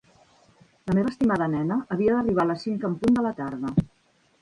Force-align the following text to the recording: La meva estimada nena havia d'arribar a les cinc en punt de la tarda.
La 0.91 0.95
meva 0.99 1.11
estimada 1.13 1.49
nena 1.57 1.79
havia 1.97 2.17
d'arribar 2.17 2.49
a 2.49 2.53
les 2.55 2.69
cinc 2.69 2.91
en 2.93 3.01
punt 3.05 3.19
de 3.21 3.31
la 3.31 3.39
tarda. 3.45 3.81